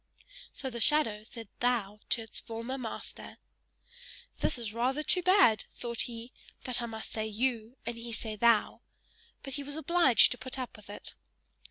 [0.51, 3.37] So the shadow said THOU to its former master.
[4.39, 8.35] "This is rather too bad," thought he, "that I must say YOU and he say
[8.35, 8.81] THOU,"
[9.43, 11.13] but he was now obliged to put up with it.